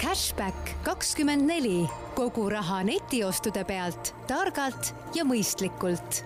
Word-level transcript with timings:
Cashback 0.00 0.82
kakskümmend 0.82 1.44
neli, 1.44 1.82
kogu 2.16 2.46
raha 2.48 2.78
netiostude 2.88 3.66
pealt 3.68 4.14
targalt 4.24 4.94
ja 5.12 5.26
mõistlikult. 5.28 6.22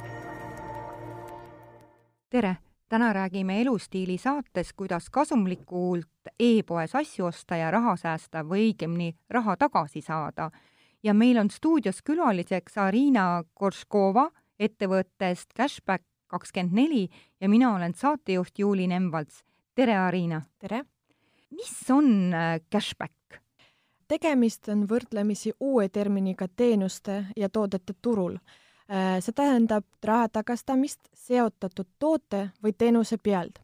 tere, 2.31 2.53
täna 2.89 3.09
räägime 3.13 3.57
elustiili 3.61 4.15
saates, 4.19 4.71
kuidas 4.73 5.11
kasumlikult 5.11 6.31
e-poes 6.39 6.95
asju 6.95 7.27
osta 7.27 7.57
ja 7.57 7.71
raha 7.75 7.97
säästa 7.97 8.45
või 8.47 8.69
õigemini 8.69 9.17
raha 9.31 9.57
tagasi 9.57 10.01
saada. 10.01 10.51
ja 11.03 11.15
meil 11.15 11.39
on 11.39 11.51
stuudios 11.51 12.03
külaliseks 12.03 12.79
Arina 12.79 13.43
Korškova 13.55 14.31
ettevõttest 14.59 15.51
Cashback 15.57 16.05
kakskümmend 16.27 16.73
neli 16.73 17.09
ja 17.41 17.49
mina 17.49 17.75
olen 17.75 17.95
saatejuht 17.95 18.59
Juuli 18.59 18.87
Nemvalts. 18.87 19.43
tere, 19.75 19.99
Arina! 19.99 20.43
tere! 20.59 20.85
mis 21.51 21.91
on 21.91 22.35
äh, 22.35 22.61
cashback? 22.71 23.44
Tegemist 24.09 24.69
on 24.69 24.85
võrdlemisi 24.89 25.53
uue 25.61 25.89
terminiga 25.89 26.49
teenuste 26.49 27.25
ja 27.37 27.49
toodete 27.49 27.95
turul. 28.03 28.39
Äh, 28.91 29.21
see 29.25 29.33
tähendab 29.33 29.85
raha 30.05 30.29
tagastamist 30.29 31.01
seotatud 31.17 31.89
toote 31.99 32.51
või 32.63 32.75
teenuse 32.77 33.19
pealt. 33.19 33.61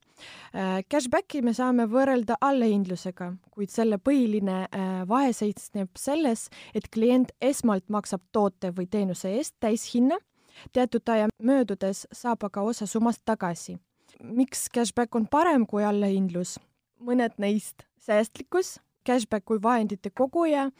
Äh, 0.54 0.80
cashbacki 0.88 1.42
me 1.42 1.52
saame 1.56 1.86
võrrelda 1.88 2.38
allahindlusega, 2.40 3.32
kuid 3.50 3.72
selle 3.72 3.98
põhiline 3.98 4.66
vahe 5.08 5.32
seisneb 5.36 5.92
selles, 5.96 6.48
et 6.74 6.88
klient 6.92 7.32
esmalt 7.40 7.88
maksab 7.88 8.24
toote 8.32 8.72
või 8.76 8.88
teenuse 8.90 9.32
eest 9.36 9.56
täishinna, 9.60 10.18
teatud 10.72 11.08
aja 11.08 11.28
möödudes 11.42 12.06
saab 12.12 12.44
aga 12.48 12.62
osa 12.62 12.86
summast 12.86 13.22
tagasi. 13.24 13.78
miks 14.22 14.68
cashback 14.68 15.14
on 15.14 15.26
parem 15.26 15.66
kui 15.66 15.84
allahindlus? 15.84 16.58
mõned 17.00 17.38
neist 17.38 17.86
säästlikkus, 17.98 18.78
cashback 19.06 19.44
kui 19.44 19.62
vahendite 19.62 20.10
koguja, 20.10 20.70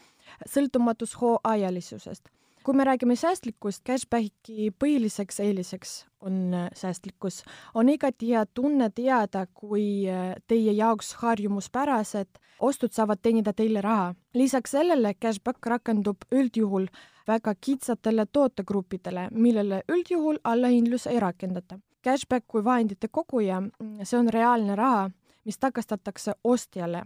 sõltumatus 0.47 1.16
hooajalisusest. 1.20 2.28
kui 2.62 2.75
me 2.77 2.84
räägime 2.84 3.17
säästlikkust, 3.17 3.81
cashbacki 3.86 4.70
põhiliseks 4.70 5.41
eeliseks 5.41 6.06
on 6.20 6.55
äh, 6.55 6.69
säästlikkus. 6.75 7.42
on 7.75 7.89
igati 7.89 8.28
hea 8.28 8.47
tunne 8.47 8.91
teada, 8.91 9.47
kui 9.55 10.09
äh, 10.09 10.34
teie 10.47 10.72
jaoks 10.72 11.14
harjumuspärased 11.14 12.28
ostud 12.61 12.92
saavad 12.92 13.19
teenida 13.22 13.53
teile 13.53 13.81
raha. 13.81 14.14
lisaks 14.34 14.70
sellele 14.70 15.14
cashback 15.14 15.66
rakendub 15.66 16.16
üldjuhul 16.33 16.87
väga 17.27 17.55
kitsatele 17.61 18.27
tootegruppidele, 18.33 19.28
millele 19.31 19.83
üldjuhul 19.89 20.39
allahindlus 20.44 21.06
ei 21.06 21.20
rakendata. 21.20 21.78
Cashback 22.05 22.44
kui 22.48 22.64
vahendite 22.64 23.09
koguja, 23.09 23.62
see 24.03 24.19
on 24.19 24.28
reaalne 24.33 24.77
raha, 24.77 25.11
mis 25.44 25.59
tagastatakse 25.59 26.33
ostjale. 26.44 27.03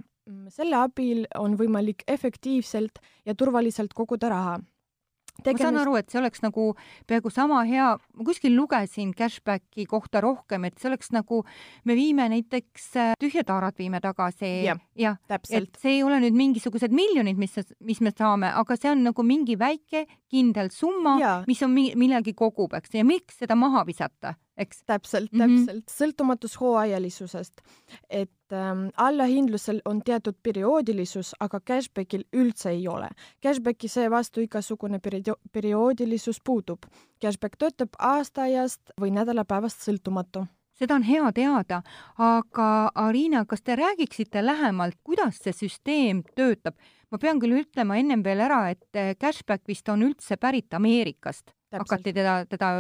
Selle 0.53 0.79
abil 0.81 1.25
on 1.39 1.57
võimalik 1.61 2.05
efektiivselt 2.09 3.03
ja 3.27 3.35
turvaliselt 3.35 3.93
koguda 3.97 4.31
raha. 4.33 4.55
Tegemist... 5.43 5.65
ma 5.65 5.67
saan 5.67 5.79
aru, 5.81 5.95
et 5.99 6.13
see 6.13 6.19
oleks 6.21 6.43
nagu 6.45 6.65
peaaegu 7.11 7.31
sama 7.33 7.65
hea, 7.67 7.89
ma 7.99 8.27
kuskil 8.27 8.55
lugesin 8.55 9.11
cashbacki 9.19 9.83
kohta 9.91 10.21
rohkem, 10.23 10.69
et 10.69 10.79
see 10.79 10.87
oleks 10.93 11.11
nagu, 11.11 11.41
me 11.91 11.97
viime 11.99 12.29
näiteks 12.31 12.85
äh, 13.03 13.17
tühjad 13.19 13.49
taarad 13.49 13.75
viime 13.81 13.99
tagasi. 14.05 14.53
Ja, 14.69 14.77
ja 14.95 15.17
et 15.35 15.75
see 15.81 15.97
ei 15.97 16.05
ole 16.07 16.21
nüüd 16.23 16.39
mingisugused 16.39 16.95
miljonid, 16.95 17.41
mis, 17.41 17.59
mis 17.83 18.03
me 18.05 18.15
saame, 18.15 18.53
aga 18.55 18.79
see 18.79 18.93
on 18.93 19.03
nagu 19.09 19.27
mingi 19.27 19.59
väike 19.59 20.05
kindel 20.31 20.71
summa, 20.71 21.17
mis 21.51 21.67
on 21.67 21.75
millegi 21.75 22.37
kogub, 22.39 22.79
eks, 22.79 22.95
ja 22.95 23.07
miks 23.07 23.43
seda 23.43 23.59
maha 23.59 23.83
visata 23.91 24.37
eks? 24.57 24.83
täpselt, 24.87 25.31
täpselt 25.31 25.51
mm, 25.51 25.67
-hmm. 25.67 25.83
sõltumatus 25.91 26.61
hooajalisusest. 26.61 27.61
et 28.11 28.53
ähm, 28.53 28.87
allahindlusel 28.97 29.81
on 29.85 30.03
teatud 30.03 30.35
perioodilisus, 30.43 31.35
aga 31.41 31.61
cashbackil 31.61 32.25
üldse 32.33 32.71
ei 32.71 32.89
ole. 32.89 33.09
Cashbacki 33.43 33.89
seevastu 33.89 34.41
igasugune 34.41 34.99
perio-, 34.99 35.41
perioodilisus 35.53 36.41
puudub. 36.45 36.87
Cashback 37.23 37.57
töötab 37.59 37.89
aastaajast 37.99 38.81
või 39.01 39.11
nädalapäevast 39.11 39.81
sõltumatu 39.89 40.47
seda 40.75 40.95
on 40.95 41.03
hea 41.03 41.33
teada, 41.33 41.83
aga 42.19 42.91
Arina, 42.95 43.45
kas 43.45 43.63
te 43.63 43.77
räägiksite 43.77 44.47
lähemalt, 44.47 44.99
kuidas 45.05 45.39
see 45.43 45.53
süsteem 45.53 46.23
töötab? 46.35 46.75
ma 47.11 47.19
pean 47.19 47.39
küll 47.39 47.55
ütlema 47.61 47.95
ennem 47.95 48.25
veel 48.25 48.41
ära, 48.41 48.71
et 48.71 49.19
cashback 49.21 49.69
vist 49.69 49.89
on 49.89 50.03
üldse 50.03 50.37
pärit 50.37 50.75
Ameerikast 50.75 51.53
hakati 51.79 52.13
teda, 52.13 52.45
teda 52.51 52.73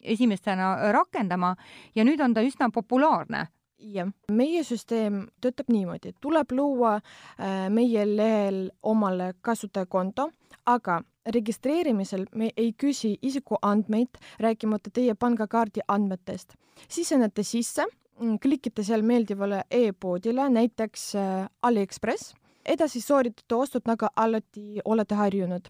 esimestena 0.00 0.92
rakendama 0.92 1.54
ja 1.94 2.04
nüüd 2.06 2.20
on 2.24 2.34
ta 2.34 2.44
üsna 2.44 2.70
populaarne. 2.74 3.46
Jah, 3.82 4.12
meie 4.30 4.60
süsteem 4.62 5.24
töötab 5.42 5.72
niimoodi, 5.72 6.12
tuleb 6.22 6.52
luua 6.54 7.00
äh, 7.00 7.66
meie 7.66 8.04
lehel 8.06 8.68
omale 8.86 9.32
kasutajakonto, 9.42 10.28
aga 10.70 11.00
registreerimisel 11.34 12.28
me 12.38 12.52
ei 12.56 12.70
küsi 12.78 13.16
isikuandmeid, 13.22 14.20
rääkimata 14.38 14.90
teie 14.94 15.14
pangakaardi 15.18 15.82
andmetest. 15.88 16.54
sisenete 16.88 17.42
sisse, 17.42 17.84
mm, 18.20 18.38
klikite 18.38 18.84
seal 18.84 19.02
meeldivale 19.02 19.64
e-poodile, 19.70 20.48
näiteks 20.48 21.14
äh, 21.16 21.48
AliExpress, 21.62 22.34
edasi 22.64 23.00
sooritate 23.00 23.54
ostud, 23.54 23.82
nagu 23.86 24.06
alati 24.16 24.78
olete 24.84 25.14
harjunud 25.14 25.68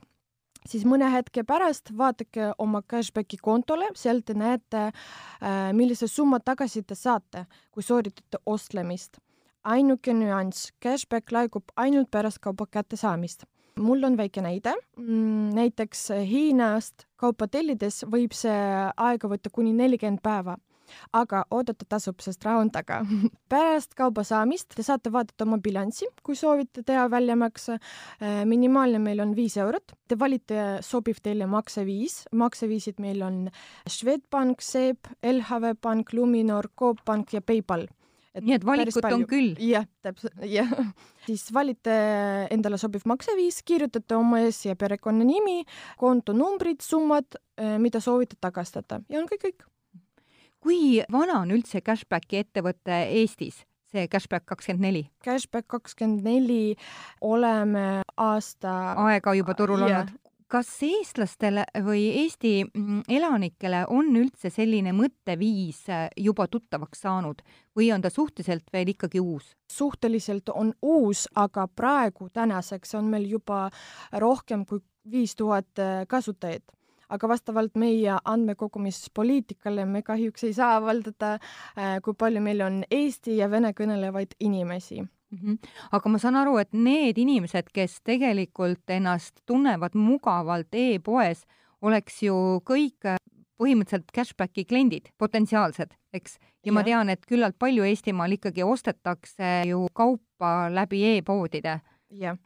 siis 0.69 0.85
mõne 0.89 1.09
hetke 1.13 1.45
pärast 1.47 1.93
vaadake 1.99 2.53
oma 2.63 2.83
cashbacki 2.83 3.39
kontole, 3.43 3.89
sealt 3.99 4.27
te 4.27 4.37
näete, 4.39 4.89
äh, 4.89 5.73
millise 5.77 6.09
summa 6.09 6.41
tagasi 6.41 6.83
te 6.83 6.95
saate, 6.99 7.47
kui 7.71 7.83
sooritate 7.83 8.43
ostlemist. 8.47 9.19
ainuke 9.63 10.11
nüanss, 10.11 10.73
cashback 10.83 11.31
laekub 11.31 11.63
ainult 11.77 12.11
pärast 12.11 12.39
kauba 12.43 12.67
kättesaamist. 12.67 13.45
mul 13.77 14.05
on 14.05 14.17
väike 14.17 14.43
näide, 14.43 14.75
mm, 14.97 15.55
näiteks 15.55 16.11
Hiinast 16.11 17.07
kaupa 17.17 17.49
tellides 17.49 18.05
võib 18.05 18.33
see 18.33 18.91
aega 18.97 19.29
võtta 19.29 19.51
kuni 19.51 19.73
nelikümmend 19.73 20.21
päeva 20.23 20.57
aga 21.17 21.45
oodata 21.51 21.87
tasub, 21.89 22.21
sest 22.25 22.45
raha 22.47 22.63
on 22.63 22.71
taga. 22.75 23.01
pärast 23.53 23.97
kauba 23.99 24.25
saamist 24.27 24.75
te 24.77 24.85
saate 24.87 25.13
vaadata 25.13 25.47
oma 25.47 25.59
bilanssi, 25.63 26.09
kui 26.23 26.39
soovite 26.39 26.85
teha 26.87 27.09
väljamakse. 27.13 27.79
Äh, 28.23 28.43
minimaalne 28.49 29.01
meil 29.03 29.23
on 29.25 29.37
viis 29.39 29.57
eurot. 29.61 29.97
Te 30.09 30.19
valite 30.19 30.83
sobiv 30.85 31.23
teile 31.23 31.49
makseviis. 31.51 32.23
makseviisid 32.33 33.01
meil 33.01 33.23
on 33.23 33.43
Swedbank, 33.89 34.61
SEB, 34.63 35.15
LHV 35.23 35.77
Pank, 35.81 36.13
Luminor, 36.13 36.71
Coop 36.79 37.05
Pank 37.05 37.33
ja 37.33 37.41
PayPal 37.41 37.89
et 38.33 38.45
nii 38.47 38.57
et 38.57 38.65
valikut 38.67 39.09
on 39.11 39.25
küll? 39.29 39.53
jah, 39.61 39.87
täpselt, 40.05 40.37
jah. 40.57 40.71
siis 41.27 41.45
valite 41.55 41.95
endale 42.55 42.79
sobiv 42.81 43.05
makseviis, 43.09 43.61
kirjutate 43.67 44.17
oma 44.17 44.43
esi- 44.47 44.71
ja 44.71 44.77
perekonnanimi, 44.79 45.63
kontonumbrid, 46.01 46.81
summad, 46.85 47.39
äh, 47.61 47.77
mida 47.83 48.01
soovite 48.01 48.41
tagastada 48.41 49.03
ja 49.13 49.21
on 49.21 49.29
kõik, 49.31 49.45
kõik 49.49 49.69
kui 50.63 51.03
vana 51.13 51.43
on 51.43 51.53
üldse 51.55 51.83
Cashbacki 51.85 52.43
ettevõte 52.45 53.03
Eestis? 53.19 53.63
see 53.93 54.09
Cashback 54.09 54.47
kakskümmend 54.49 54.87
neli? 54.87 55.05
Cashback 55.25 55.69
kakskümmend 55.69 56.25
neli 56.25 56.75
oleme 57.21 58.03
aasta 58.17 58.75
aega 59.07 59.35
juba 59.37 59.55
turul 59.59 59.85
yeah. 59.85 60.01
olnud. 60.01 60.19
kas 60.53 60.71
eestlastele 60.85 61.65
või 61.85 62.07
Eesti 62.23 62.55
mm, 62.65 63.05
elanikele 63.09 63.85
on 63.93 64.11
üldse 64.21 64.51
selline 64.53 64.93
mõtteviis 64.97 65.83
äh, 65.93 66.07
juba 66.17 66.49
tuttavaks 66.49 67.05
saanud 67.07 67.43
või 67.77 67.91
on 67.95 68.05
ta 68.05 68.11
suhteliselt 68.13 68.73
veel 68.73 68.95
ikkagi 68.95 69.21
uus? 69.21 69.53
suhteliselt 69.73 70.49
on 70.55 70.73
uus, 70.83 71.27
aga 71.35 71.69
praegu 71.69 72.29
tänaseks 72.33 72.95
on 73.01 73.13
meil 73.13 73.29
juba 73.29 73.67
rohkem 74.13 74.65
kui 74.67 74.81
viis 75.11 75.37
tuhat 75.37 75.79
äh, 75.79 76.07
kasutajat 76.09 76.65
aga 77.13 77.29
vastavalt 77.29 77.75
meie 77.79 78.19
andmekogumispoliitikale 78.25 79.87
me 79.87 80.03
kahjuks 80.07 80.47
ei 80.49 80.55
saa 80.57 80.77
avaldada, 80.79 81.35
äh, 81.79 81.99
kui 82.05 82.17
palju 82.19 82.43
meil 82.45 82.63
on 82.65 82.83
eesti 82.91 83.37
ja 83.39 83.51
vene 83.53 83.73
kõnelevaid 83.77 84.37
inimesi 84.41 85.03
mm. 85.03 85.39
-hmm. 85.39 85.59
aga 85.93 86.09
ma 86.09 86.19
saan 86.19 86.37
aru, 86.37 86.57
et 86.59 86.73
need 86.73 87.19
inimesed, 87.19 87.73
kes 87.73 88.01
tegelikult 88.05 88.91
ennast 88.91 89.43
tunnevad 89.47 89.95
mugavalt 89.95 90.75
e-poes, 90.75 91.45
oleks 91.83 92.23
ju 92.23 92.37
kõik 92.69 93.07
äh, 93.07 93.19
põhimõtteliselt 93.63 94.11
cashbacki 94.15 94.65
kliendid, 94.65 95.13
potentsiaalsed, 95.19 95.95
eks. 96.13 96.39
ja, 96.41 96.71
ja 96.71 96.73
ma 96.73 96.83
tean, 96.87 97.11
et 97.13 97.25
küllalt 97.29 97.59
palju 97.59 97.85
Eestimaal 97.85 98.39
ikkagi 98.39 98.65
ostetakse 98.67 99.63
ju 99.69 99.87
kaupa 99.93 100.69
läbi 100.71 101.05
e-poodide. 101.17 101.81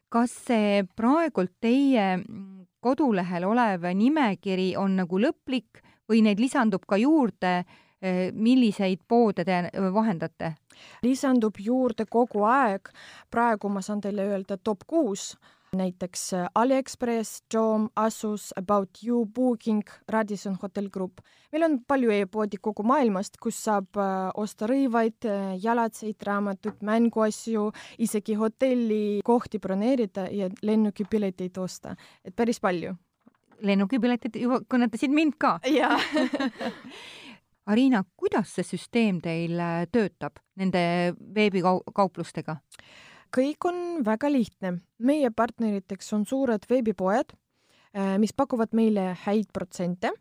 kas 0.08 0.30
see 0.46 0.84
praegult 0.96 1.50
teie 1.60 2.22
kodulehel 2.86 3.48
olev 3.48 3.88
nimekiri 3.94 4.70
on 4.78 5.00
nagu 5.00 5.18
lõplik 5.18 5.82
või 6.06 6.22
neid 6.22 6.38
lisandub 6.38 6.86
ka 6.86 6.98
juurde, 7.00 7.64
eh, 8.02 8.30
milliseid 8.32 9.02
poode 9.08 9.44
te 9.44 9.58
eh, 9.66 9.90
vahendate? 9.92 10.54
lisandub 11.02 11.56
juurde 11.58 12.04
kogu 12.04 12.42
aeg, 12.44 12.90
praegu 13.32 13.68
ma 13.72 13.80
saan 13.80 14.02
teile 14.04 14.26
öelda 14.28 14.58
top 14.60 14.84
kuus 14.86 15.30
näiteks 15.76 16.32
äh, 16.34 16.48
AliExpress, 16.54 17.42
Joom, 17.54 17.88
Asus, 17.96 18.52
About 18.56 18.98
You, 19.06 19.26
Booking, 19.26 19.82
Radisson 20.08 20.56
Hotel 20.62 20.88
Group. 20.90 21.20
meil 21.52 21.62
on 21.62 21.78
palju 21.88 22.10
e-poodi 22.10 22.58
kogu 22.60 22.82
maailmast, 22.82 23.38
kus 23.42 23.58
saab 23.64 23.96
äh, 23.96 24.30
osta 24.34 24.66
rõivaid, 24.70 25.28
jalatseid, 25.62 26.16
raamatuid, 26.26 26.82
mänguasju, 26.84 27.70
isegi 27.98 28.34
hotellikohti 28.34 29.58
broneerida 29.58 30.28
ja 30.30 30.50
lennukipileteid 30.62 31.58
osta, 31.58 31.96
et 32.24 32.36
päris 32.36 32.60
palju. 32.60 32.96
lennukipiletid 33.60 34.36
juba 34.36 34.60
kõnetasid 34.68 35.12
mind 35.12 35.38
ka. 35.38 35.58
jaa 35.64 35.96
Arina, 37.66 38.04
kuidas 38.16 38.52
see 38.54 38.62
süsteem 38.62 39.18
teil 39.20 39.58
töötab 39.90 40.38
nende 40.60 41.14
veebikauplustega? 41.34 42.60
Kõik 43.34 43.68
on 43.68 44.04
väga 44.04 44.30
lihtne. 44.32 44.78
meie 44.98 45.30
partneriteks 45.30 46.12
on 46.12 46.26
suured 46.26 46.66
veebipoed, 46.68 47.32
äh, 47.96 48.18
mis 48.18 48.32
pakuvad 48.32 48.72
meile 48.72 49.16
häid 49.24 49.52
protsente 49.52 50.12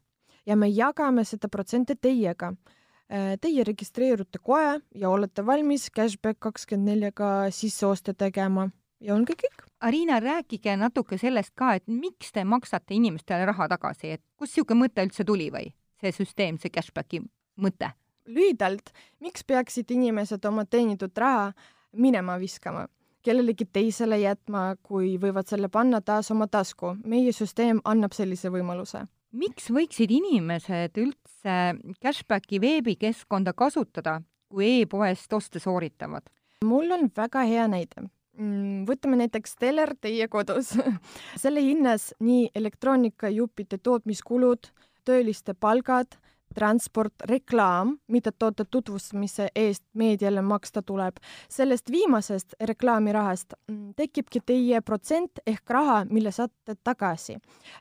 ja 0.46 0.56
me 0.56 0.68
jagame 0.68 1.24
seda 1.24 1.48
protsente 1.48 1.96
teiega. 1.96 2.54
Äh, 3.10 3.38
teie 3.42 3.63
registreerute 3.63 4.40
kohe 4.40 4.81
ja 4.96 5.10
olete 5.10 5.46
valmis 5.46 5.90
cashback 5.92 6.40
kakskümmend 6.40 6.90
neljaga 6.90 7.52
sisseoste 7.52 8.13
tegema 8.13 8.69
ja 9.00 9.13
ongi 9.13 9.34
kõik. 9.34 9.68
Arina, 9.80 10.19
rääkige 10.19 10.78
natuke 10.78 11.18
sellest 11.18 11.54
ka, 11.56 11.75
et 11.75 11.86
miks 11.88 12.31
te 12.31 12.44
maksate 12.44 12.96
inimestele 12.96 13.46
raha 13.46 13.68
tagasi, 13.68 14.16
et 14.16 14.24
kust 14.40 14.56
niisugune 14.56 14.88
mõte 14.88 15.06
üldse 15.06 15.25
tuli 15.28 15.51
või 15.54 15.69
see 16.01 16.12
süsteem, 16.12 16.58
see 16.58 16.74
cashbacki 16.74 17.22
mõte? 17.62 17.94
lühidalt, 18.25 18.90
miks 19.22 19.44
peaksid 19.46 19.92
inimesed 19.94 20.46
oma 20.50 20.66
teenitud 20.66 21.13
raha 21.18 21.51
minema 21.96 22.40
viskama? 22.40 22.88
kellelegi 23.26 23.66
teisele 23.74 24.20
jätma, 24.22 24.76
kui 24.86 25.16
võivad 25.18 25.50
selle 25.50 25.70
panna 25.74 26.02
taas 26.06 26.30
oma 26.34 26.48
tasku. 26.48 26.96
meie 27.06 27.32
süsteem 27.34 27.82
annab 27.84 28.14
sellise 28.14 28.52
võimaluse. 28.54 29.06
miks 29.32 29.70
võiksid 29.74 30.12
inimesed 30.12 30.98
üldse 31.02 31.56
Cashbacki 32.02 32.62
veebikeskkonda 32.62 33.54
kasutada, 33.54 34.22
kui 34.50 34.82
e-poest 34.82 35.34
oste 35.34 35.60
sooritavad? 35.60 36.30
mul 36.66 36.92
on 36.92 37.10
väga 37.16 37.44
hea 37.50 37.66
näide 37.68 38.06
mm, 38.38 38.86
võtame 38.90 39.20
näiteks 39.24 39.58
teler 39.60 39.96
teie 40.02 40.28
kodus 40.28 40.76
selle 41.42 41.62
hinnas 41.66 42.12
nii 42.20 42.52
elektroonikajuppide 42.56 43.82
tootmiskulud, 43.84 44.70
tööliste 45.06 45.54
palgad 45.54 46.18
transport, 46.56 47.13
reklaam, 47.30 47.96
mida 48.07 48.31
toote 48.31 48.66
tutvustamise 48.72 49.48
eest 49.56 49.84
meediale 49.94 50.42
maksta 50.42 50.81
tuleb. 50.81 51.18
sellest 51.50 51.92
viimasest 51.92 52.54
reklaamirahast 52.62 53.54
mm, 53.72 53.94
tekibki 53.96 54.40
teie 54.46 54.81
protsent 54.81 55.40
ehk 55.48 55.69
raha, 55.69 56.06
mille 56.10 56.31
saate 56.31 56.75
tagasi. 56.84 57.38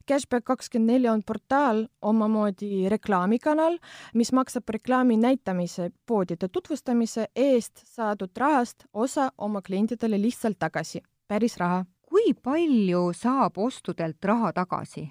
Cashback 0.09 0.45
kakskümmend 0.45 0.91
neli 0.91 1.09
on 1.09 1.23
portaal, 1.27 1.87
omamoodi 2.03 2.89
reklaamikanal, 2.89 3.79
mis 4.15 4.33
maksab 4.33 4.69
reklaami 4.69 5.17
näitamise, 5.17 5.91
poodide 6.07 6.49
tutvustamise 6.49 7.29
eest 7.37 7.83
saadud 7.87 8.31
rahast 8.37 8.85
osa 8.93 9.31
oma 9.39 9.63
klientidele 9.63 10.21
lihtsalt 10.21 10.59
tagasi, 10.59 11.03
päris 11.29 11.57
raha. 11.57 11.85
kui 12.09 12.35
palju 12.35 13.13
saab 13.13 13.59
ostudelt 13.59 14.25
raha 14.25 14.53
tagasi? 14.53 15.09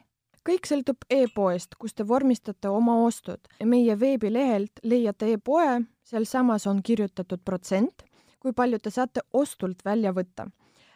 Kõik 0.47 0.67
sõltub 0.67 1.05
e-poest, 1.11 1.77
kus 1.79 1.95
te 1.95 2.05
vormistate 2.07 2.69
oma 2.69 2.97
ostud. 3.05 3.39
meie 3.63 3.95
veebilehelt 3.99 4.79
leiate 4.83 5.33
e-poe, 5.33 5.83
sealsamas 6.03 6.67
on 6.67 6.81
kirjutatud 6.83 7.41
protsent, 7.45 8.03
kui 8.39 8.53
palju 8.53 8.79
te 8.79 8.91
saate 8.91 9.21
ostult 9.33 9.85
välja 9.85 10.11
võtta. 10.11 10.49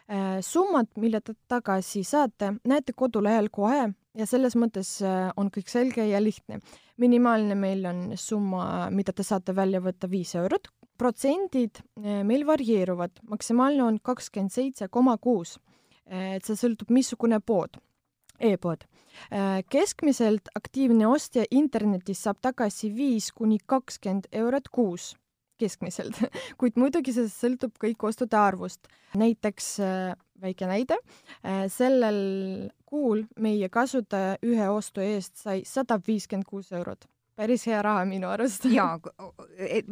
Äh, 0.08 0.40
summad, 0.40 0.88
mille 0.96 1.20
te 1.20 1.34
tagasi 1.48 2.02
saate, 2.04 2.54
näete 2.64 2.92
kodulehel 2.96 3.50
kohe 3.52 3.90
ja 4.16 4.26
selles 4.26 4.56
mõttes 4.56 5.02
äh, 5.04 5.28
on 5.36 5.50
kõik 5.52 5.68
selge 5.68 6.06
ja 6.08 6.20
lihtne. 6.20 6.60
minimaalne 6.96 7.54
meil 7.54 7.84
on 7.86 8.16
summa, 8.16 8.88
mida 8.90 9.12
te 9.12 9.22
saate 9.22 9.54
välja 9.54 9.80
võtta 9.80 10.08
viis 10.10 10.34
eurot. 10.34 10.68
protsendid 10.98 11.78
äh, 11.78 12.24
meil 12.24 12.46
varieeruvad, 12.46 13.20
maksimaalne 13.28 13.82
on 13.82 14.00
kakskümmend 14.00 14.52
seitse 14.52 14.88
koma 14.88 15.16
kuus. 15.18 15.58
et 16.06 16.44
see 16.44 16.56
sõltub, 16.56 16.88
missugune 16.88 17.40
pood 17.40 17.76
e-pood. 18.38 18.84
Äh, 19.32 19.62
keskmiselt 19.70 20.50
aktiivne 20.54 21.08
ostja 21.10 21.44
internetis 21.50 22.22
saab 22.22 22.38
tagasi 22.42 22.90
viis 22.94 23.32
kuni 23.34 23.58
kakskümmend 23.66 24.30
eurot 24.32 24.70
kuus 24.72 25.14
keskmiselt, 25.58 26.20
kuid 26.60 26.78
muidugi 26.78 27.12
see 27.14 27.26
sõltub 27.32 27.74
kõik 27.82 28.04
ostude 28.06 28.38
arvust. 28.38 28.86
näiteks 29.18 29.68
äh, 29.82 30.14
väike 30.40 30.70
näide, 30.70 30.98
äh, 31.42 31.66
sellel 31.72 32.70
kuul 32.86 33.24
meie 33.40 33.68
kasutaja 33.68 34.36
ühe 34.46 34.68
ostu 34.70 35.02
eest 35.02 35.36
sai 35.42 35.62
sada 35.66 35.98
viiskümmend 35.98 36.46
kuus 36.46 36.72
eurot 36.72 37.08
päris 37.38 37.68
hea 37.70 37.78
raha 37.82 38.04
minu 38.08 38.30
arust. 38.32 38.66
jaa, 38.78 38.98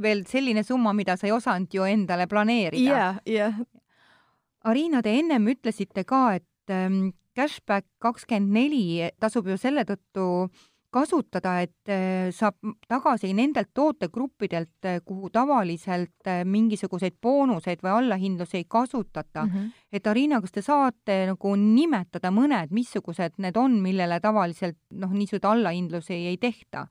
veel 0.02 0.24
selline 0.26 0.64
summa, 0.66 0.92
mida 0.96 1.14
sa 1.18 1.28
ei 1.28 1.34
osanud 1.34 1.74
ju 1.74 1.86
endale 1.86 2.26
planeerida. 2.26 2.90
jah, 2.90 3.20
jah. 3.26 3.60
Ariina, 4.66 4.98
te 5.02 5.12
ennem 5.14 5.46
ütlesite 5.52 6.02
ka, 6.02 6.22
et 6.40 6.74
ähm, 6.74 7.12
cashback 7.36 7.86
kakskümmend 8.02 8.56
neli 8.56 9.10
tasub 9.20 9.46
ju 9.50 9.58
selle 9.60 9.84
tõttu 9.88 10.48
kasutada, 10.96 11.58
et 11.66 11.90
äh, 11.92 12.30
saab 12.34 12.56
tagasi 12.88 13.32
nendelt 13.36 13.72
tootegruppidelt, 13.76 14.86
äh, 14.88 15.00
kuhu 15.04 15.30
tavaliselt 15.34 16.30
äh, 16.30 16.42
mingisuguseid 16.48 17.18
boonuseid 17.22 17.82
või 17.84 17.92
allahindlusi 17.98 18.62
ei 18.62 18.68
kasutata 18.68 19.44
mm. 19.44 19.52
-hmm. 19.52 19.86
et 19.92 20.06
Arina, 20.06 20.40
kas 20.40 20.54
te 20.54 20.62
saate 20.64 21.18
nagu 21.32 21.54
nimetada 21.60 22.30
mõned, 22.32 22.72
missugused 22.72 23.36
need 23.42 23.58
on, 23.60 23.80
millele 23.82 24.20
tavaliselt 24.20 24.78
noh, 24.90 25.12
niisuguseid 25.12 25.50
allahindlusi 25.52 26.22
ei 26.32 26.38
tehta? 26.38 26.86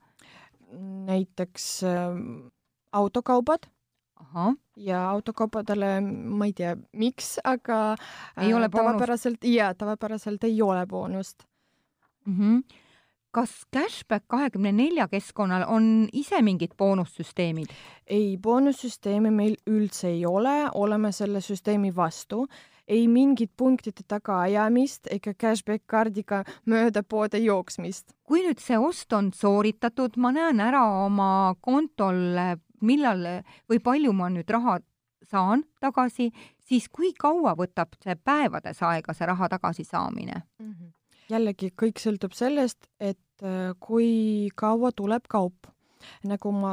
näiteks 1.06 1.84
äh, 1.86 2.16
autokaubad 2.92 3.68
ahah, 4.20 4.54
ja 4.76 5.02
autokaupadele 5.10 6.00
ma 6.00 6.48
ei 6.48 6.52
tea, 6.56 6.74
miks, 6.92 7.36
aga 7.44 7.96
Ei 8.40 8.54
ole 8.54 8.64
äh, 8.64 8.70
boonust? 8.70 8.92
tavapäraselt, 8.92 9.44
jaa, 9.44 9.74
tavapäraselt 9.74 10.44
ei 10.44 10.62
ole 10.62 10.86
boonust. 10.86 11.44
mm. 12.26 12.38
-hmm. 12.38 12.62
kas 13.30 13.50
Cashback 13.76 14.24
kahekümne 14.26 14.72
nelja 14.72 15.08
keskkonnal 15.08 15.64
on 15.68 16.08
ise 16.12 16.42
mingid 16.42 16.72
boonussüsteemid? 16.78 17.66
ei, 18.06 18.38
boonussüsteemi 18.42 19.30
meil 19.30 19.56
üldse 19.66 20.08
ei 20.08 20.26
ole, 20.26 20.70
oleme 20.74 21.12
selle 21.12 21.40
süsteemi 21.40 21.96
vastu. 21.96 22.46
ei 22.88 23.08
mingit 23.08 23.50
punktide 23.56 24.02
tagaajamist 24.08 25.08
ega 25.10 25.32
cashback 25.34 25.82
kaardiga 25.86 26.44
mööda 26.66 27.02
poode 27.02 27.38
jooksmist. 27.38 28.14
kui 28.24 28.42
nüüd 28.46 28.58
see 28.58 28.78
ost 28.78 29.12
on 29.12 29.32
sooritatud, 29.32 30.16
ma 30.16 30.32
näen 30.32 30.60
ära 30.60 31.04
oma 31.04 31.54
kontol, 31.60 32.36
millal 32.80 33.42
või 33.70 33.80
palju 33.82 34.12
ma 34.12 34.28
nüüd 34.32 34.50
raha 34.50 34.78
saan 35.30 35.64
tagasi, 35.80 36.30
siis 36.68 36.88
kui 36.92 37.12
kaua 37.18 37.54
võtab 37.58 37.96
see 38.02 38.16
päevades 38.16 38.82
aega, 38.86 39.14
see 39.14 39.26
raha 39.26 39.48
tagasisaamine? 39.56 40.42
jällegi, 41.30 41.72
kõik 41.74 41.98
sõltub 41.98 42.36
sellest, 42.36 42.86
et 43.00 43.42
äh, 43.42 43.72
kui 43.82 44.50
kaua 44.54 44.92
tuleb 44.94 45.26
kaup. 45.28 45.72
nagu 46.22 46.50
ma 46.52 46.70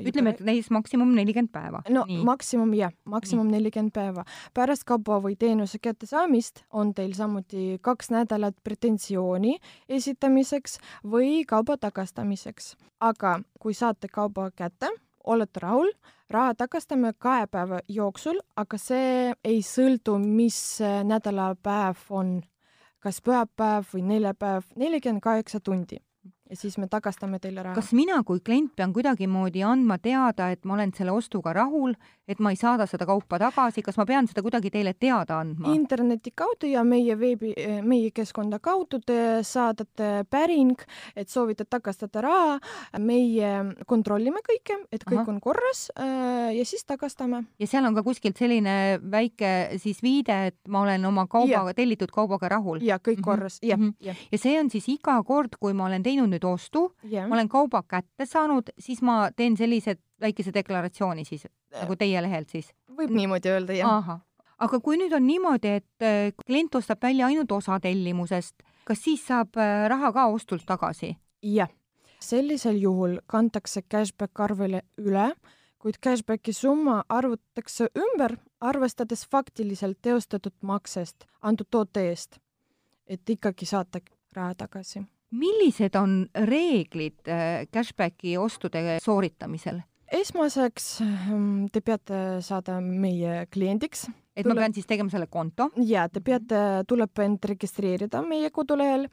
ütleme, 0.00 0.32
et 0.32 0.40
näiteks 0.42 0.70
maksimum 0.72 1.10
nelikümmend 1.14 1.52
päeva. 1.52 1.82
no 1.92 2.02
Nii. 2.08 2.22
maksimum 2.24 2.72
jah, 2.74 2.90
maksimum 3.04 3.50
nelikümmend 3.52 3.92
päeva. 3.94 4.24
pärast 4.54 4.84
kauba 4.84 5.20
või 5.22 5.36
teenuse 5.38 5.78
kättesaamist 5.78 6.64
on 6.70 6.94
teil 6.94 7.12
samuti 7.14 7.78
kaks 7.80 8.10
nädalat 8.10 8.56
pretensiooni 8.64 9.58
esitamiseks 9.88 10.78
või 11.04 11.44
kauba 11.46 11.76
tagastamiseks. 11.76 12.74
aga 13.00 13.40
kui 13.60 13.74
saate 13.74 14.08
kauba 14.08 14.50
kätte, 14.50 14.90
olete 15.24 15.60
rahul, 15.62 15.90
raha 16.30 16.54
tagastame 16.54 17.12
kahe 17.18 17.46
päeva 17.46 17.80
jooksul, 17.88 18.40
aga 18.56 18.78
see 18.78 19.34
ei 19.44 19.60
sõltu, 19.66 20.18
mis 20.18 20.80
nädalapäev 20.80 22.08
on, 22.10 22.40
kas 23.02 23.20
pühapäev 23.20 23.90
või 23.94 24.06
neljapäev, 24.14 24.70
nelikümmend 24.76 25.22
kaheksa 25.22 25.60
tundi 25.60 26.00
ja 26.52 26.56
siis 26.56 26.76
me 26.78 26.86
tagastame 26.90 27.38
teile 27.40 27.62
raha. 27.64 27.74
kas 27.74 27.92
mina 27.96 28.18
kui 28.28 28.40
klient 28.44 28.74
pean 28.76 28.92
kuidagimoodi 28.92 29.62
andma 29.64 29.96
teada, 30.02 30.50
et 30.52 30.66
ma 30.68 30.76
olen 30.76 30.92
selle 30.96 31.14
ostuga 31.16 31.54
rahul, 31.56 31.94
et 32.28 32.40
ma 32.44 32.52
ei 32.52 32.58
saada 32.60 32.84
seda 32.86 33.06
kaupa 33.08 33.38
tagasi, 33.40 33.82
kas 33.82 33.96
ma 33.96 34.04
pean 34.08 34.28
seda 34.28 34.44
kuidagi 34.44 34.70
teile 34.74 34.92
teada 34.94 35.40
andma? 35.40 35.72
interneti 35.72 36.34
kaudu 36.36 36.68
ja 36.68 36.84
meie 36.84 37.16
veebi, 37.18 37.54
meie 37.88 38.10
keskkonda 38.14 38.60
kaudu 38.62 39.00
te 39.06 39.18
saadate 39.46 40.10
päring, 40.30 40.76
et 41.16 41.32
soovite 41.32 41.64
tagastada 41.64 42.22
raha. 42.26 42.58
meie 43.00 43.52
kontrollime 43.88 44.42
kõike, 44.44 44.76
et 44.92 45.04
kõik 45.08 45.22
Ahah. 45.22 45.32
on 45.32 45.40
korras 45.40 45.86
äh, 45.96 46.52
ja 46.58 46.64
siis 46.68 46.84
tagastame. 46.84 47.44
ja 47.58 47.66
seal 47.66 47.88
on 47.88 47.96
ka 47.96 48.04
kuskilt 48.04 48.36
selline 48.36 49.00
väike 49.00 49.78
siis 49.82 50.02
viide, 50.04 50.36
et 50.52 50.58
ma 50.68 50.84
olen 50.84 51.04
oma 51.08 51.26
kaubaga, 51.26 51.72
tellitud 51.74 52.12
kaubaga 52.12 52.52
rahul. 52.52 52.82
ja 52.84 52.98
kõik 52.98 53.22
Mhm, 53.22 53.24
korras, 53.24 53.58
jah, 53.62 53.78
mhm. 53.78 53.94
jah, 54.00 54.16
ja 54.32 54.38
see 54.38 54.58
on 54.60 54.70
siis 54.70 54.88
iga 54.88 55.16
kord, 55.24 55.56
kui 55.60 55.72
ma 55.72 55.86
olen 55.86 56.02
teinud 56.02 56.28
nüüd 56.32 56.41
ostu, 56.44 56.88
jah. 57.10 57.28
ma 57.28 57.36
olen 57.38 57.48
kauba 57.48 57.82
kätte 57.88 58.26
saanud, 58.26 58.72
siis 58.78 59.02
ma 59.02 59.30
teen 59.36 59.56
sellise 59.56 59.96
väikese 60.20 60.54
deklaratsiooni 60.54 61.24
siis 61.24 61.46
nagu 61.80 61.96
teie 61.96 62.22
lehelt 62.22 62.52
siis? 62.52 62.72
võib 62.96 63.14
niimoodi 63.14 63.52
öelda, 63.52 63.76
jah. 63.76 64.12
aga 64.58 64.80
kui 64.80 64.98
nüüd 65.00 65.14
on 65.16 65.26
niimoodi, 65.26 65.78
et 65.80 66.06
äh, 66.06 66.32
klient 66.46 66.74
ostab 66.78 67.02
välja 67.02 67.30
ainult 67.30 67.52
osa 67.52 67.80
tellimusest, 67.80 68.62
kas 68.88 69.02
siis 69.04 69.24
saab 69.26 69.58
äh, 69.60 69.86
raha 69.92 70.12
ka 70.12 70.28
ostult 70.34 70.66
tagasi? 70.68 71.14
jah, 71.42 71.70
sellisel 72.20 72.78
juhul 72.80 73.18
kantakse 73.26 73.82
cashback 73.82 74.40
arvele 74.40 74.82
üle, 74.98 75.32
kuid 75.82 75.98
cashbacki 76.04 76.54
summa 76.54 77.02
arvutatakse 77.08 77.88
ümber, 77.98 78.36
arvestades 78.60 79.26
faktiliselt 79.26 79.98
teostatud 80.02 80.54
maksest 80.62 81.26
antud 81.42 81.66
toote 81.70 82.06
eest, 82.10 82.38
et 83.06 83.30
ikkagi 83.30 83.66
saata 83.66 84.00
raha 84.36 84.54
tagasi. 84.54 85.02
Millised 85.32 85.96
on 85.96 86.26
reeglid 86.48 87.28
äh, 87.28 87.64
cashbacki 87.72 88.36
ostude 88.38 88.98
sooritamisel? 89.02 89.82
esmaseks 90.12 90.88
ähm, 91.00 91.68
te 91.72 91.80
peate 91.80 92.16
saada 92.44 92.78
meie 92.84 93.46
kliendiks. 93.52 94.06
et 94.36 94.44
Tule... 94.44 94.54
ma 94.54 94.60
pean 94.60 94.74
siis 94.76 94.88
tegema 94.88 95.12
selle 95.12 95.28
konto? 95.32 95.70
ja, 95.88 96.04
te 96.12 96.20
peate, 96.24 96.58
tuleb 96.88 97.22
end 97.24 97.44
registreerida 97.48 98.22
meie 98.26 98.50
kodulehel. 98.52 99.06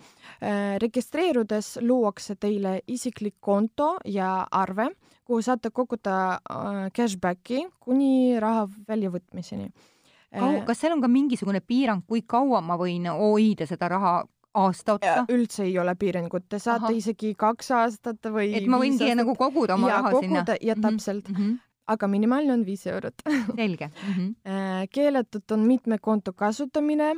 Äh, 0.44 0.76
registreerudes 0.84 1.78
luuakse 1.84 2.36
teile 2.40 2.80
isiklik 2.88 3.38
konto 3.40 3.96
ja 4.06 4.34
arve, 4.52 4.90
kuhu 5.24 5.42
saate 5.46 5.72
koguda 5.72 6.18
äh, 6.36 6.82
cashbacki 6.96 7.66
kuni 7.80 8.40
raha 8.40 8.68
väljavõtmiseni. 8.90 9.72
kas 10.66 10.78
seal 10.78 10.94
on 10.94 11.02
ka 11.02 11.08
mingisugune 11.10 11.62
piirang, 11.66 12.04
kui 12.06 12.22
kaua 12.22 12.62
ma 12.62 12.76
võin 12.78 13.08
hoida 13.10 13.66
seda 13.66 13.88
raha 13.90 14.20
aasta 14.54 14.94
otsa? 14.98 15.26
üldse 15.30 15.64
ei 15.64 15.78
ole 15.80 15.96
piirangut, 15.96 16.48
te 16.50 16.60
saate 16.60 16.90
Aha. 16.90 16.98
isegi 16.98 17.34
kaks 17.38 17.72
aastat 17.78 18.30
või 18.34 18.54
et 18.58 18.68
ma 18.68 18.80
võingi 18.82 19.10
nagu 19.18 19.36
koguda 19.38 19.78
oma 19.78 19.90
ja, 19.90 19.98
raha 20.00 20.14
koguda, 20.16 20.28
sinna? 20.28 20.60
ja 20.62 20.76
mhm, 20.76 20.86
täpselt 20.86 21.30
mm. 21.30 21.36
-hmm. 21.36 21.58
aga 21.96 22.08
minimaalne 22.08 22.54
on 22.54 22.66
viis 22.66 22.88
eurot 22.88 23.26
selge 23.60 23.88
mm. 23.88 24.14
-hmm. 24.14 24.88
keelatud 24.92 25.52
on 25.52 25.60
mitme 25.60 25.98
konto 25.98 26.34
kasutamine 26.34 27.16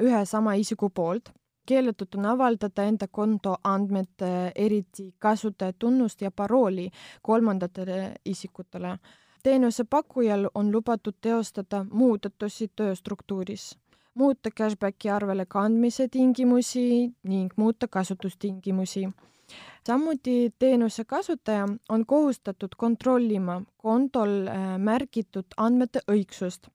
ühe 0.00 0.24
sama 0.24 0.54
isiku 0.54 0.90
poolt. 0.90 1.30
keelatud 1.66 2.14
on 2.18 2.26
avaldada 2.26 2.84
enda 2.84 3.06
konto 3.08 3.56
andmed, 3.64 4.20
eriti 4.54 5.14
kasutajatunnust 5.18 6.20
ja 6.22 6.30
parooli 6.30 6.90
kolmandatele 7.22 8.14
isikutele. 8.24 8.98
teenusepakkujal 9.42 10.48
on 10.54 10.72
lubatud 10.72 11.14
teostada 11.20 11.84
muudatusi 11.90 12.72
tööstruktuuris 12.76 13.78
muuta 14.14 14.50
cashbacki 14.50 15.10
arvele 15.10 15.46
kandmise 15.46 16.08
tingimusi 16.08 17.12
ning 17.22 17.52
muuta 17.56 17.88
kasutustingimusi. 17.88 19.08
samuti 19.86 20.54
teenuse 20.58 21.04
kasutaja 21.04 21.66
on 21.88 22.06
kohustatud 22.06 22.76
kontrollima 22.76 23.62
kontol 23.76 24.46
äh, 24.46 24.78
märgitud 24.78 25.46
andmete 25.56 26.00
õigsust. 26.10 26.68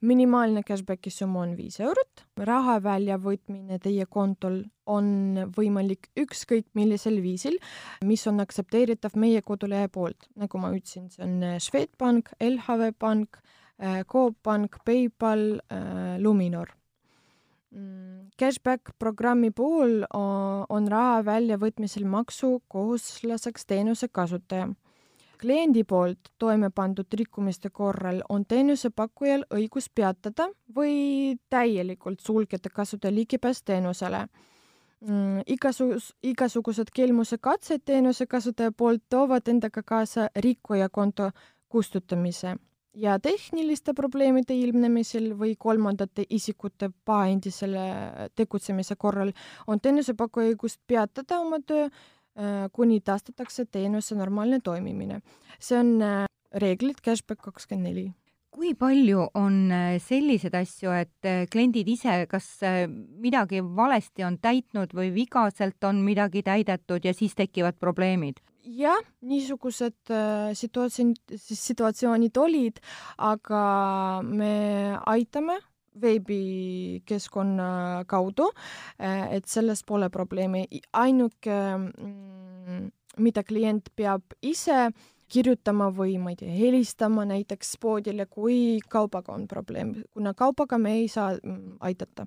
minimaalne 0.00 0.62
cashbacki 0.62 1.10
summa 1.10 1.40
on 1.40 1.56
viis 1.56 1.80
eurot, 1.80 2.22
raha 2.36 2.78
väljavõtmine 2.82 3.78
teie 3.82 4.06
kontol 4.06 4.62
on 4.86 5.08
võimalik 5.56 6.06
ükskõik 6.16 6.66
millisel 6.74 7.18
viisil, 7.22 7.58
mis 8.04 8.26
on 8.26 8.38
aktsepteeritav 8.40 9.16
meie 9.16 9.42
kodulehe 9.42 9.88
poolt. 9.88 10.30
nagu 10.36 10.58
ma 10.58 10.70
ütlesin, 10.70 11.10
see 11.10 11.24
on 11.26 11.42
äh, 11.42 11.58
Swedbank, 11.58 12.30
LHV 12.40 12.92
Pank 12.98 13.42
Coop 14.10 14.36
Pank, 14.42 14.76
PayPal, 14.84 15.60
äh, 15.70 16.18
Luminor. 16.18 16.68
Mm, 17.70 18.30
cashback 18.38 18.94
programmi 18.98 19.50
puhul 19.50 20.04
on 20.68 20.86
raha 20.88 21.20
väljavõtmisel 21.24 22.06
maksukohuslaseks 22.08 23.66
teenuse 23.66 24.08
kasutaja. 24.08 24.68
kliendi 25.38 25.84
poolt 25.84 26.32
toime 26.38 26.70
pandud 26.70 27.06
rikkumiste 27.14 27.70
korral 27.70 28.22
on 28.28 28.44
teenusepakkujal 28.44 29.44
õigus 29.54 29.86
peatada 29.94 30.48
või 30.74 31.36
täielikult 31.50 32.20
sulgeda 32.20 32.70
kasutaja 32.74 33.14
ligipääs 33.14 33.62
teenusele 33.62 34.26
mm, 35.00 35.44
igasugused, 35.46 36.16
igasugused 36.22 36.90
kelmuse 36.94 37.38
katsed 37.38 37.84
teenuse 37.84 38.26
kasutaja 38.26 38.72
poolt 38.72 39.04
toovad 39.08 39.48
endaga 39.48 39.82
kaasa 39.82 40.28
rikkuja 40.36 40.88
konto 40.88 41.30
kustutamise 41.68 42.56
ja 42.98 43.16
tehniliste 43.22 43.94
probleemide 43.96 44.56
ilmnemisel 44.58 45.32
või 45.38 45.54
kolmandate 45.58 46.24
isikute 46.34 46.90
pahaendisele 47.04 47.84
tegutsemise 48.38 48.96
korral 48.98 49.32
on 49.66 49.80
teenusepakkuja 49.80 50.52
õigust 50.52 50.80
peatada 50.86 51.40
oma 51.42 51.60
töö, 51.66 51.88
äh, 51.88 52.64
kuni 52.72 53.00
taastatakse 53.00 53.66
teenuse 53.70 54.18
normaalne 54.18 54.60
toimimine. 54.64 55.20
see 55.60 55.78
on 55.78 56.02
äh, 56.02 56.24
reeglid 56.54 57.00
Cashback 57.04 57.42
kakskümmend 57.42 57.88
neli 57.88 58.08
kui 58.58 58.74
palju 58.74 59.28
on 59.34 59.70
äh, 59.70 60.00
selliseid 60.02 60.54
asju, 60.54 60.90
et 60.90 61.50
kliendid 61.52 61.88
ise 61.88 62.26
kas 62.26 62.48
midagi 63.22 63.60
valesti 63.62 64.24
on 64.24 64.38
täitnud 64.38 64.94
või 64.94 65.12
vigaselt 65.14 65.84
on 65.84 66.02
midagi 66.02 66.42
täidetud 66.42 67.04
ja 67.04 67.14
siis 67.14 67.34
tekivad 67.34 67.78
probleemid? 67.78 68.40
Jah, 68.64 69.00
niisugused 69.26 70.10
äh, 70.10 70.54
situatsioonid, 70.54 71.36
situatsioonid 71.36 72.36
olid, 72.36 72.80
aga 73.18 74.22
me 74.22 74.96
aitame 75.06 75.58
veebikeskkonna 75.98 78.04
kaudu, 78.06 78.50
äh, 78.98 79.36
et 79.36 79.46
selles 79.46 79.84
pole 79.84 80.10
probleemi. 80.10 80.66
ainuke, 80.92 81.58
mm, 81.76 82.90
mida 83.18 83.42
klient 83.42 83.90
peab 83.96 84.22
ise 84.42 84.90
kirjutama 85.28 85.90
või 85.92 86.16
ma 86.18 86.32
ei 86.32 86.36
tea, 86.36 86.54
helistama 86.54 87.26
näiteks 87.28 87.76
poodile, 87.80 88.26
kui 88.26 88.80
kaubaga 88.88 89.32
on 89.32 89.46
probleem, 89.48 89.94
kuna 90.12 90.34
kaubaga 90.34 90.78
me 90.78 90.94
ei 91.02 91.08
saa 91.08 91.34
mm, 91.36 91.76
aidata 91.80 92.26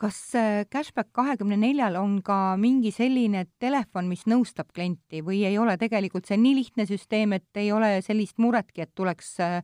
kas 0.00 0.18
äh, 0.38 0.64
Cashback 0.72 1.12
kahekümne 1.12 1.58
neljal 1.60 1.98
on 2.00 2.20
ka 2.24 2.56
mingi 2.60 2.92
selline 2.94 3.44
telefon, 3.60 4.08
mis 4.08 4.24
nõustab 4.30 4.72
klienti 4.74 5.20
või 5.24 5.42
ei 5.48 5.58
ole 5.60 5.76
tegelikult 5.80 6.28
see 6.28 6.38
nii 6.40 6.56
lihtne 6.56 6.86
süsteem, 6.88 7.36
et 7.36 7.60
ei 7.60 7.70
ole 7.72 7.98
sellist 8.04 8.40
muretki, 8.40 8.86
et 8.86 8.94
tuleks 8.96 9.34
äh, 9.44 9.58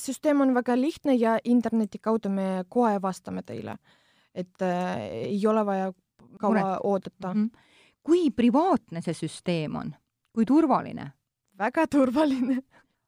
süsteem 0.00 0.40
on 0.44 0.54
väga 0.56 0.78
lihtne 0.80 1.16
ja 1.18 1.36
interneti 1.44 2.00
kaudu 2.00 2.32
me 2.32 2.48
kohe 2.72 2.96
vastame 3.02 3.44
teile, 3.44 3.76
et 4.34 4.64
äh, 4.64 5.04
ei 5.28 5.40
ole 5.46 5.66
vaja 5.68 5.92
kaua 6.40 6.54
Muret. 6.54 6.84
oodata 6.84 7.34
mm. 7.34 7.42
-hmm. 7.42 7.64
kui 8.02 8.30
privaatne 8.30 9.02
see 9.02 9.14
süsteem 9.14 9.76
on, 9.76 9.94
kui 10.32 10.44
turvaline? 10.48 11.12
väga 11.58 11.86
turvaline 11.86 12.62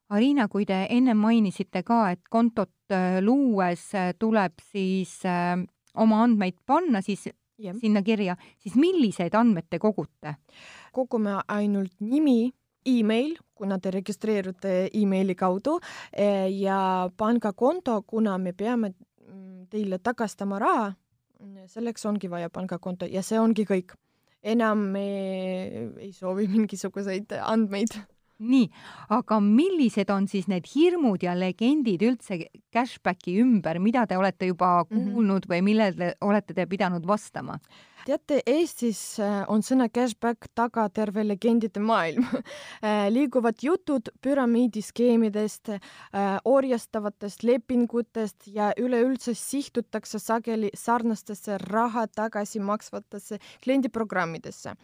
Arina, 0.09 0.47
kui 0.47 0.65
te 0.65 0.85
enne 0.89 1.13
mainisite 1.13 1.81
ka, 1.83 2.11
et 2.11 2.21
kontot 2.29 2.93
äh, 2.93 3.17
luues 3.21 3.89
tuleb 4.19 4.53
siis 4.61 5.23
oma 5.95 6.23
andmeid 6.23 6.57
panna 6.65 7.01
siis 7.01 7.27
ja. 7.57 7.73
sinna 7.79 8.01
kirja, 8.03 8.35
siis 8.59 8.75
milliseid 8.75 9.35
andmeid 9.35 9.69
te 9.69 9.79
kogute? 9.79 10.35
kogume 10.95 11.41
ainult 11.51 11.91
nimi, 11.99 12.53
email, 12.87 13.33
kuna 13.55 13.79
te 13.83 13.91
registreerute 13.91 14.75
emaili 14.95 15.35
kaudu 15.35 15.79
eh, 16.13 16.47
ja 16.55 17.09
pangakonto, 17.17 18.01
kuna 18.07 18.37
me 18.37 18.53
peame 18.53 18.93
mm, 18.93 19.65
teile 19.69 19.99
tagastama 19.99 20.59
raha, 20.61 20.93
selleks 21.67 22.05
ongi 22.05 22.29
vaja 22.31 22.49
pangakonto 22.49 23.07
ja 23.11 23.23
see 23.25 23.39
ongi 23.39 23.65
kõik. 23.67 23.95
enam 24.45 24.77
me 24.93 25.05
ei 25.97 26.11
soovi 26.13 26.45
mingisuguseid 26.47 27.33
andmeid 27.41 27.95
nii, 28.39 28.69
aga 29.15 29.39
millised 29.39 30.09
on 30.11 30.27
siis 30.27 30.47
need 30.51 30.67
hirmud 30.67 31.23
ja 31.23 31.35
legendid 31.37 32.03
üldse 32.03 32.39
cashbacki 32.73 33.37
ümber, 33.41 33.79
mida 33.79 34.05
te 34.07 34.17
olete 34.17 34.49
juba 34.51 34.83
mhm. 34.83 35.11
kuulnud 35.13 35.45
mm 35.45 35.47
-hmm. 35.47 35.51
või 35.53 35.61
millele 35.61 36.13
olete 36.21 36.53
te 36.53 36.65
pidanud 36.65 37.05
vastama? 37.07 37.59
Teate, 38.05 38.39
Eestis 38.45 38.99
äh, 39.19 39.43
on 39.51 39.63
sõna 39.65 39.87
cashback 39.93 40.49
taga 40.57 40.85
terve 40.93 41.25
legendide 41.25 41.81
maailm. 41.81 42.25
Äh, 42.85 43.07
liiguvad 43.09 43.61
jutud 43.63 44.09
püramiidiskeemidest, 44.21 45.71
äh, 45.71 46.35
orjastavatest 46.45 47.41
lepingutest 47.47 48.49
ja 48.51 48.67
üleüldse 48.77 49.33
sihtutakse 49.37 50.19
sageli 50.21 50.69
sarnastesse 50.77 51.57
raha 51.63 52.05
tagasi 52.07 52.59
maksvatesse 52.59 53.39
kliendiprogrammidesse. 53.63 54.75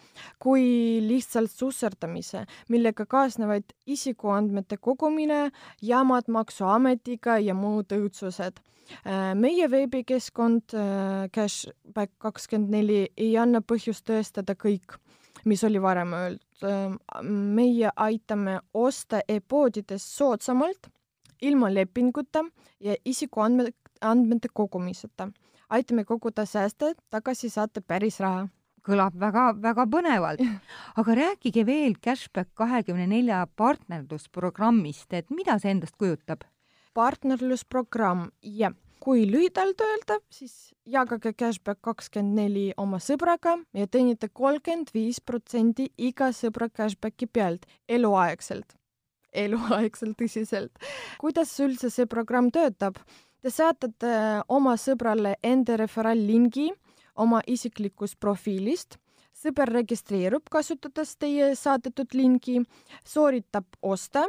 Kui 0.42 0.64
lihtsalt 1.06 1.54
susserdamise, 1.54 2.46
millega 2.74 3.06
kaasnevad 3.06 3.76
isikuandmete 3.86 4.80
kogumine, 4.82 5.52
jamad 5.82 6.32
Maksuametiga 6.32 7.38
ja 7.44 7.54
muud 7.54 7.94
õudsused 7.94 8.64
meie 9.36 9.68
veebikeskkond 9.72 10.76
äh, 10.76 11.30
Cashback 11.34 12.12
kakskümmend 12.22 12.74
neli 12.76 13.02
ei 13.18 13.36
anna 13.38 13.62
põhjust 13.62 14.06
tõestada 14.10 14.56
kõik, 14.60 14.98
mis 15.46 15.64
oli 15.64 15.82
varem 15.82 16.14
öeldud. 16.18 16.48
Äh, 16.62 17.22
meie 17.24 17.92
aitame 17.96 18.60
osta 18.74 19.22
e-poodides 19.28 20.06
soodsamalt, 20.18 20.92
ilma 21.42 21.72
lepinguta 21.74 22.46
ja 22.80 22.96
isikuandmete, 23.06 23.78
andmete 24.02 24.50
kogumiseta. 24.54 25.32
aitame 25.70 26.04
koguda 26.06 26.46
sääste, 26.46 26.94
tagasi 27.10 27.50
saate 27.50 27.82
päris 27.82 28.20
raha 28.20 28.48
kõlab 28.86 29.18
väga-väga 29.22 29.86
põnevalt. 29.90 30.42
aga 31.00 31.18
rääkige 31.18 31.66
veel 31.66 31.96
Cashback 32.02 32.50
kahekümne 32.58 33.08
nelja 33.08 33.46
partnerlusprogrammist, 33.56 35.14
et 35.14 35.30
mida 35.30 35.60
see 35.62 35.76
endast 35.76 35.98
kujutab? 36.02 36.46
Partnerlusprogramm, 36.94 38.30
jah. 38.42 38.74
kui 39.02 39.24
lühidalt 39.26 39.82
öelda, 39.82 40.20
siis 40.30 40.76
jagage 40.86 41.32
cashback 41.34 41.80
kakskümmend 41.82 42.38
neli 42.38 42.66
oma 42.78 43.00
sõbraga 43.02 43.56
ja 43.74 43.88
teenite 43.90 44.28
kolmkümmend 44.30 44.92
viis 44.94 45.18
protsenti 45.26 45.88
iga 45.98 46.28
sõbra 46.38 46.68
cashbacki 46.70 47.26
pealt 47.26 47.66
eluaegselt. 47.90 48.76
eluaegselt 49.34 50.18
tõsiselt. 50.22 50.72
kuidas 51.18 51.60
üldse 51.60 51.90
see 51.90 52.06
programm 52.06 52.52
töötab? 52.52 53.00
Te 53.42 53.50
saatate 53.50 54.44
oma 54.48 54.76
sõbrale 54.78 55.36
enda 55.42 55.78
referaallingi 55.82 56.70
oma 57.16 57.42
isiklikust 57.48 58.20
profiilist 58.20 59.00
sõber 59.42 59.72
registreerub, 59.74 60.46
kasutades 60.52 61.16
teie 61.18 61.56
saadetud 61.56 62.14
lingi, 62.14 62.62
sooritab 63.08 63.66
oste 63.82 64.28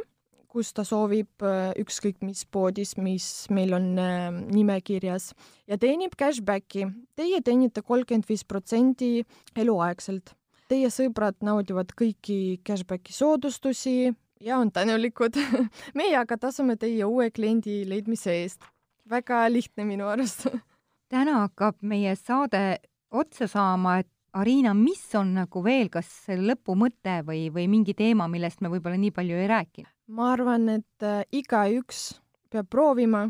kus 0.53 0.69
ta 0.77 0.85
soovib 0.85 1.43
äh, 1.45 1.71
ükskõik 1.81 2.21
mis 2.25 2.43
poodis, 2.45 2.93
mis 3.01 3.27
meil 3.53 3.73
on 3.73 3.87
äh, 3.97 4.29
nimekirjas 4.53 5.31
ja 5.69 5.79
teenib 5.81 6.13
cashbacki. 6.19 6.85
Teie 7.17 7.41
teenite 7.45 7.81
kolmkümmend 7.81 8.27
viis 8.29 8.45
protsenti 8.45 9.23
eluaegselt. 9.57 10.35
Teie 10.69 10.91
sõbrad 10.93 11.41
naudivad 11.45 11.91
kõiki 11.97 12.59
cashbacki 12.65 13.15
soodustusi 13.15 14.13
ja 14.43 14.59
on 14.61 14.71
tänulikud 14.73 15.39
meie 15.99 16.15
aga 16.19 16.37
tasume 16.37 16.77
teie 16.77 17.05
uue 17.05 17.31
kliendi 17.33 17.81
leidmise 17.89 18.37
eest. 18.43 18.69
väga 19.09 19.47
lihtne 19.51 19.83
minu 19.85 20.07
arust 20.07 20.47
täna 21.13 21.43
hakkab 21.43 21.81
meie 21.81 22.15
saade 22.15 22.79
otsa 23.13 23.47
saama, 23.47 23.99
et 24.01 24.09
Ariina, 24.33 24.71
mis 24.73 25.01
on 25.13 25.35
nagu 25.37 25.61
veel, 25.61 25.91
kas 25.93 26.07
lõpumõte 26.33 27.19
või, 27.27 27.51
või 27.53 27.67
mingi 27.69 27.93
teema, 27.93 28.25
millest 28.25 28.63
me 28.65 28.71
võib-olla 28.73 28.97
nii 28.97 29.13
palju 29.13 29.37
ei 29.37 29.49
rääkinud? 29.51 29.92
Ma 30.07 30.31
arvan, 30.33 30.67
et 30.69 31.05
äh, 31.05 31.23
igaüks 31.31 32.19
peab 32.51 32.69
proovima, 32.69 33.27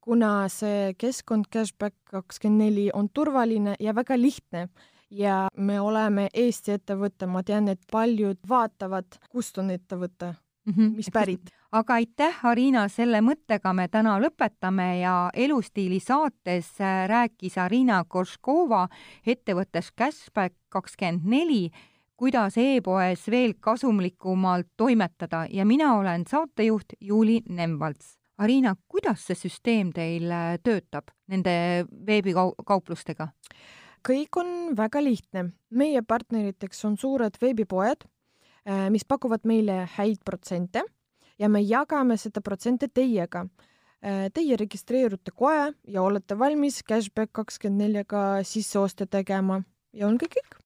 kuna 0.00 0.48
see 0.48 0.94
keskkond 0.98 1.50
Cashback 1.52 1.96
kakskümmend 2.10 2.64
neli 2.64 2.88
on 2.94 3.10
turvaline 3.12 3.76
ja 3.80 3.94
väga 3.94 4.16
lihtne 4.18 4.68
ja 5.10 5.48
me 5.56 5.80
oleme 5.80 6.28
Eesti 6.34 6.78
ettevõte, 6.78 7.26
ma 7.26 7.42
tean, 7.42 7.68
et 7.68 7.80
paljud 7.92 8.38
vaatavad, 8.48 9.18
kust 9.30 9.58
on 9.58 9.70
ettevõte 9.70 10.32
mm, 10.32 10.72
-hmm. 10.72 10.96
mis 10.96 11.10
pärit. 11.12 11.50
aga 11.78 11.94
aitäh, 11.94 12.44
Arina, 12.46 12.88
selle 12.88 13.20
mõttega 13.20 13.72
me 13.74 13.88
täna 13.88 14.18
lõpetame 14.20 15.00
ja 15.00 15.30
Elustiili 15.34 16.00
saates 16.00 16.80
äh, 16.80 17.06
rääkis 17.08 17.58
Arina 17.58 18.04
Korškova 18.08 18.88
ettevõttest 19.26 19.94
Cashback 19.98 20.54
kakskümmend 20.68 21.24
neli 21.24 21.70
kuidas 22.20 22.58
e-poes 22.60 23.22
veel 23.32 23.54
kasumlikumalt 23.64 24.66
toimetada 24.76 25.46
ja 25.48 25.64
mina 25.64 25.94
olen 25.96 26.26
saatejuht 26.28 26.92
Juuli 27.00 27.38
Nemvalts. 27.48 28.18
Arina, 28.38 28.74
kuidas 28.88 29.24
see 29.24 29.36
süsteem 29.36 29.92
teil 29.96 30.28
äh, 30.28 30.58
töötab 30.64 31.08
nende 31.32 31.86
veebikauplustega? 32.06 33.30
kõik 34.04 34.36
on 34.40 34.52
väga 34.76 35.02
lihtne. 35.04 35.44
meie 35.70 36.02
partneriteks 36.02 36.84
on 36.84 36.96
suured 37.00 37.40
veebipoed, 37.40 38.04
äh, 38.68 38.90
mis 38.90 39.04
pakuvad 39.08 39.44
meile 39.44 39.88
häid 39.96 40.20
protsente 40.24 40.84
ja 41.38 41.48
me 41.48 41.60
jagame 41.60 42.16
seda 42.16 42.40
protsente 42.40 42.88
teiega. 42.88 43.46
Äh, 44.04 44.28
teie 44.34 44.56
registreerute 44.56 45.32
kohe 45.32 45.72
ja 45.88 46.02
olete 46.02 46.38
valmis 46.38 46.82
cashback 46.82 47.32
kakskümmend 47.32 47.80
neljaga 47.80 48.44
sisseoste 48.44 49.06
tegema 49.06 49.62
ja 49.92 50.06
ongi 50.06 50.28
kõik 50.28 50.56